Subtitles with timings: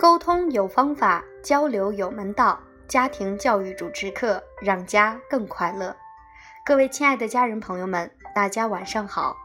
[0.00, 2.58] 沟通有方法，交流有门道。
[2.88, 5.94] 家庭教育主持课，让家更快乐。
[6.64, 9.36] 各位亲爱的家人朋友们，大家晚上好！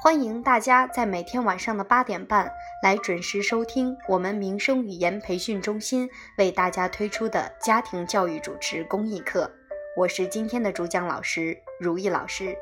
[0.00, 2.48] 欢迎大家在每天晚上的八点半
[2.80, 6.08] 来准时收听我们民生语言培训中心
[6.38, 9.50] 为大家推出的家庭教育主持公益课。
[9.96, 12.56] 我是今天的主讲老师如意老师。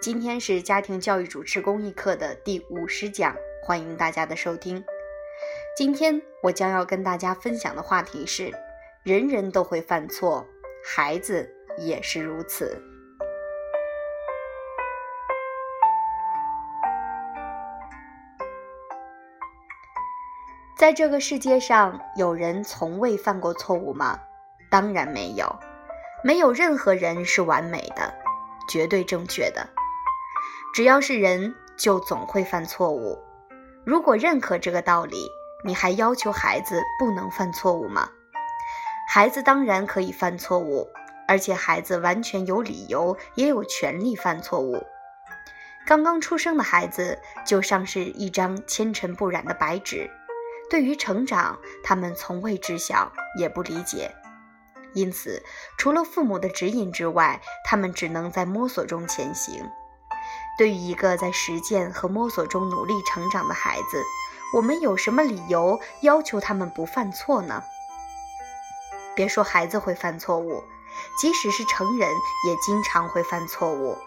[0.00, 4.82] 今天是家庭教育主持公益课的第五十讲，欢迎大家的收听。
[5.76, 8.48] 今天我将要跟大家分享的话题是：
[9.02, 10.46] 人人都会犯错，
[10.84, 12.80] 孩子也是如此。
[20.78, 24.20] 在这个世界上，有人从未犯过错误吗？
[24.70, 25.58] 当然没有，
[26.22, 28.14] 没有任何人是完美的，
[28.68, 29.68] 绝对正确的。
[30.72, 33.18] 只要是人，就总会犯错误。
[33.84, 35.28] 如果认可这个道理，
[35.66, 38.10] 你还要求孩子不能犯错误吗？
[39.08, 40.88] 孩子当然可以犯错误，
[41.26, 44.84] 而且孩子完全有理由也有权利犯错误。
[45.86, 50.10] 刚刚出生的孩子就像是一张纤尘不染的白纸，
[50.68, 54.14] 对于成长，他们从未知晓，也不理解。
[54.92, 55.42] 因此，
[55.78, 59.70] 除了父母的指引之外，他们只能在摸索中前行。
[60.56, 64.02] 对于一个在实践和摸索中努力成长的孩子，
[64.54, 67.64] 我们有什么理由要求他们不犯错呢？
[69.16, 70.62] 别说孩子会犯错误，
[71.20, 72.08] 即使是成人
[72.46, 73.98] 也经常会犯错误。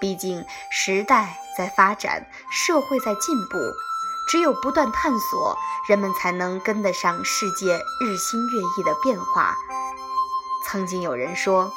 [0.00, 3.58] 毕竟时代在发展，社会在进步，
[4.30, 5.58] 只有不断探索，
[5.90, 9.54] 人们才能跟得上世界日新月异的变化。
[10.66, 11.70] 曾经有人说，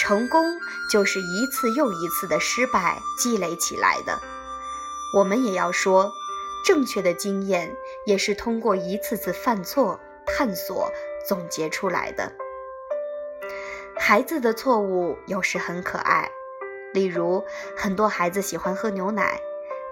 [0.00, 0.42] 成功
[0.90, 4.18] 就是一次又一次的失败积累起来的。
[5.14, 6.10] 我们也要说。
[6.64, 7.70] 正确的经验
[8.06, 10.90] 也是通过一次次犯错、探索
[11.28, 12.32] 总结出来的。
[13.96, 16.30] 孩子的错误有时很可爱，
[16.92, 17.44] 例如
[17.76, 19.38] 很多孩子喜欢喝牛奶，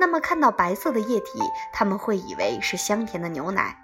[0.00, 1.38] 那么看到白色的液体，
[1.72, 3.78] 他们会以为是香甜的牛奶。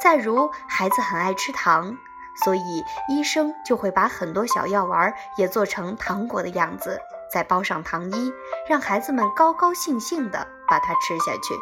[0.00, 1.96] 再如孩子很爱吃糖，
[2.44, 6.98] 所以医生就会把很多小药丸也做成糖果的样子，
[7.30, 8.32] 再包上糖衣，
[8.68, 11.54] 让孩子们高高兴兴地把它吃下去。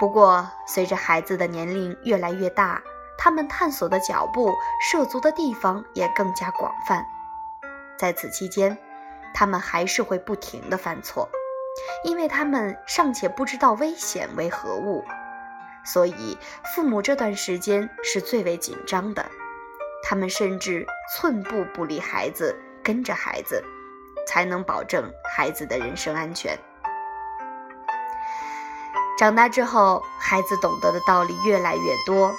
[0.00, 2.82] 不过，随着孩子的年龄越来越大，
[3.18, 4.50] 他们探索的脚步、
[4.90, 7.04] 涉足的地方也更加广泛。
[7.98, 8.78] 在此期间，
[9.34, 11.28] 他们还是会不停地犯错，
[12.02, 15.04] 因为他们尚且不知道危险为何物。
[15.84, 16.38] 所以，
[16.74, 19.26] 父母这段时间是最为紧张的。
[20.02, 23.62] 他们甚至寸步不离孩子，跟着孩子，
[24.26, 26.58] 才能保证孩子的人身安全。
[29.20, 32.34] 长大之后，孩子懂得的道理越来越多，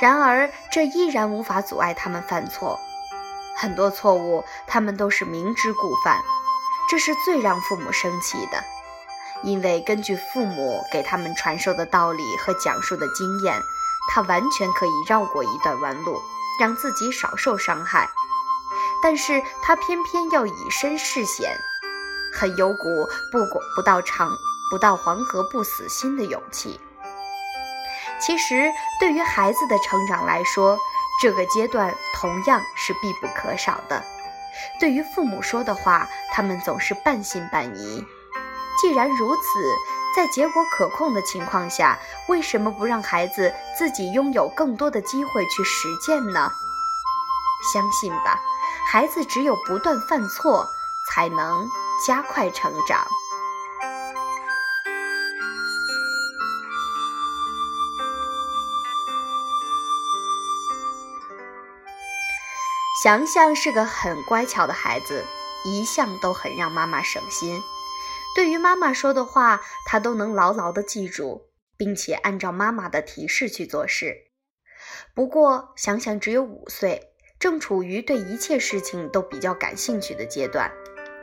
[0.00, 2.80] 然而这依然无法阻碍他们犯错。
[3.56, 6.20] 很多错误，他们都是明知故犯，
[6.90, 8.64] 这是最让父母生气的。
[9.44, 13.62] 因为根据父母给他们传授的道理和讲述的经验，
[14.12, 16.20] 他完全可以绕过一段弯路，
[16.58, 18.10] 让自己少受伤害。
[19.04, 21.56] 但是他偏偏要以身试险，
[22.32, 24.36] 很有股不果不到长。
[24.72, 26.80] 不到黄河不死心的勇气。
[28.18, 30.78] 其实，对于孩子的成长来说，
[31.20, 34.02] 这个阶段同样是必不可少的。
[34.80, 38.02] 对于父母说的话，他们总是半信半疑。
[38.80, 39.42] 既然如此，
[40.16, 46.50] 在结果可控的情况下，为什么不让孩子自己拥有更多的机会去实践呢？
[47.74, 48.40] 相信吧，
[48.86, 50.66] 孩子只有不断犯错，
[51.10, 51.68] 才能
[52.06, 53.06] 加快成长。
[63.02, 65.24] 翔翔是个很乖巧的孩子，
[65.64, 67.60] 一向都很让妈妈省心。
[68.36, 74.28] 对于妈妈说的话，他都能牢牢地记住，并且按照妈妈的提示去做事。
[75.16, 80.70] 不过，翔翔只有五岁，正处于对一切事情都比较感兴趣的阶段，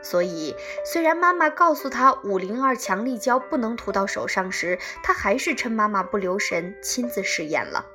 [0.02, 7.86] 所以虽然妈妈告诉他五零二强力胶不能涂到手上时，他还是趁妈妈不留神亲自试验了。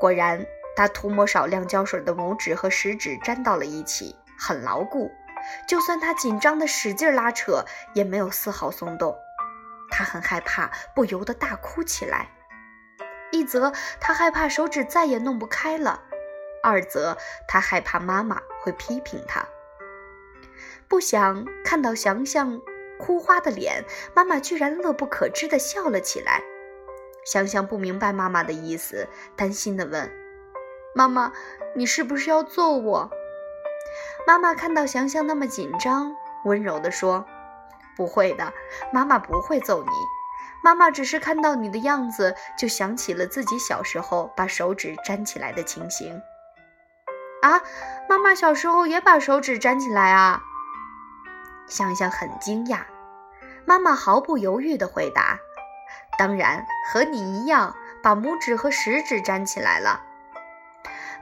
[0.00, 0.44] 果然。
[0.74, 5.10] 他涂抹少量胶水的拇指和食指粘到了一起，很牢固。
[5.66, 7.64] 就算他紧张的使劲拉扯，
[7.94, 9.16] 也没有丝毫松动。
[9.90, 12.28] 他很害怕，不由得大哭起来。
[13.32, 16.02] 一则他害怕手指再也弄不开了，
[16.62, 17.16] 二则
[17.48, 19.44] 他害怕妈妈会批评他。
[20.86, 22.60] 不想看到翔翔
[22.98, 23.84] 哭花的脸，
[24.14, 26.42] 妈妈居然乐不可支地笑了起来。
[27.24, 30.10] 香香不明白妈妈的意思，担心地问
[30.94, 31.32] ：“妈妈，
[31.74, 33.10] 你是不是要揍我？”
[34.26, 37.24] 妈妈看到香香那么紧张，温柔地说
[37.96, 38.52] ：“不会的，
[38.92, 39.90] 妈妈不会揍你。
[40.62, 46.22] 妈妈只是看到你的样子，就想起了自己小时候把手指粘起来的情形。”
[47.42, 47.60] 啊，
[48.08, 50.42] 妈妈小时候也把手指粘起来啊！
[51.66, 52.82] 香香很惊讶。
[53.64, 55.38] 妈妈毫不犹豫地回答。
[56.16, 60.04] 当然，和你一样，把拇指和食指粘起来了。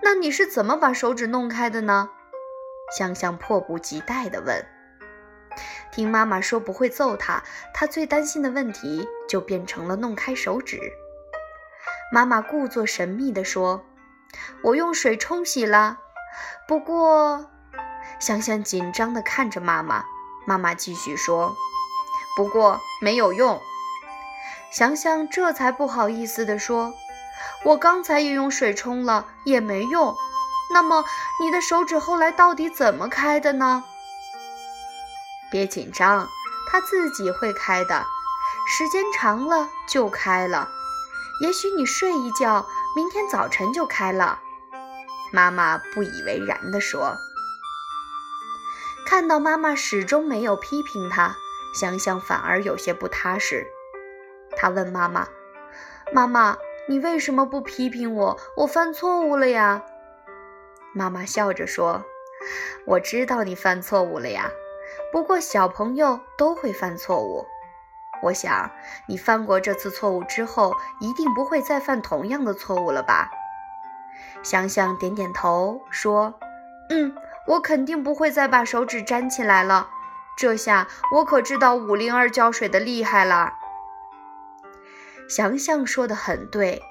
[0.03, 2.11] 那你是怎么把手指弄开的呢？
[2.97, 4.65] 香香迫不及待地问。
[5.93, 7.43] 听妈妈说不会揍她，
[7.75, 10.81] 她最担心的问题就变成了弄开手指。
[12.13, 13.85] 妈妈故作神秘地说
[14.63, 15.99] ：“我用水冲洗了。”
[16.67, 17.51] 不过，
[18.19, 20.05] 香香紧张地看着妈妈。
[20.47, 21.55] 妈妈继续说
[22.37, 23.61] ：“不过没有用。”
[24.73, 26.95] 香香这才不好意思地说
[27.65, 30.15] ：“我刚才也用水冲了，也没用。
[30.73, 31.05] 那么
[31.41, 33.85] 你的手指后来到底怎么开的呢？”
[35.51, 36.29] 别紧张，
[36.71, 38.07] 它自己会开的，
[38.69, 40.69] 时间长了就开了。
[41.43, 44.39] 也许你睡一觉，明天早晨就开了。”
[45.33, 47.17] 妈妈不以为然地说。
[49.07, 51.35] 看到妈妈始终没有批评他，
[51.75, 53.67] 想想反而有些不踏实。
[54.57, 55.27] 他问妈妈
[56.13, 56.57] ：“妈妈，
[56.91, 58.37] 你为什么不批评我？
[58.57, 59.85] 我犯错误了呀？”
[60.93, 62.03] 妈妈笑着说
[62.85, 64.51] ：“我知道你犯错误了呀，
[65.13, 67.47] 不过小朋友都会犯错误。
[68.25, 68.69] 我想
[69.07, 73.31] 你犯过这次错误之后，一定不会再犯同样的错误了吧？”
[74.43, 76.35] 想想点点头说
[76.91, 77.15] ：“嗯，
[77.47, 79.89] 我肯定不会再把手指粘起来了。
[80.37, 83.55] 这下我可知道五零二胶水的厉害了。”
[85.31, 86.83] 祥祥说的很对，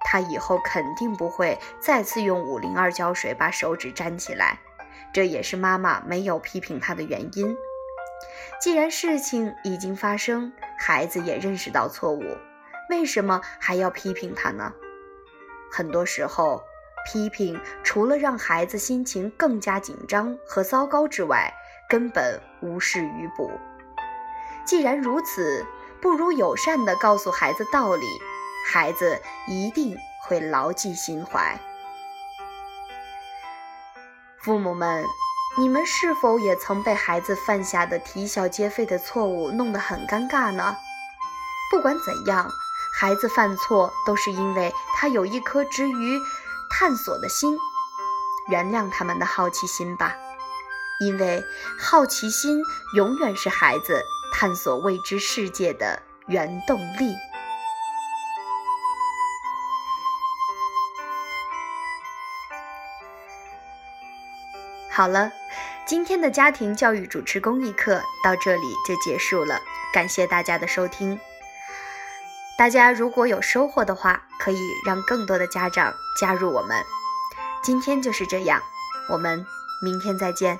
[0.00, 4.58] 他以后肯定不会再次用五零二胶水把手指粘起来，
[5.14, 7.56] 这也是妈妈没有批评他的原因。
[8.60, 12.22] 既然事情已经发生，孩子也认识到错误，
[12.90, 14.74] 为什么还要批评他呢？
[15.72, 16.62] 很多时候，
[17.10, 21.50] 批评除了让孩子心情更加紧张和糟糕之外，
[21.88, 23.50] 根本无事于补。
[24.66, 25.64] 既然如此。
[26.00, 28.06] 不如友善地告诉孩子道理，
[28.66, 31.58] 孩子一定会牢记心怀。
[34.40, 35.04] 父母们，
[35.58, 40.76] 你们是否也曾被孩子犯下的啼笑皆非的错误弄得很尴尬呢？
[41.70, 42.48] 不管怎样，
[43.00, 46.20] 孩子犯错都是因为他有一颗执于
[46.70, 47.58] 探索的心，
[48.48, 50.14] 原谅他们的好奇心吧，
[51.00, 51.42] 因为
[51.78, 52.62] 好奇心
[52.94, 54.04] 永远是孩子。
[54.38, 57.16] 探索未知世界的原动力。
[64.92, 65.32] 好了，
[65.86, 69.58] 今天的家庭教育主持公益课到这里就结束了，
[69.90, 71.18] 感谢大家的收听。
[72.58, 76.84] 大家如果有收获的话，可以让更多的家长加入我们。
[77.62, 78.62] 今天就是这样，
[79.08, 79.46] 我们
[79.82, 80.58] 明天再见。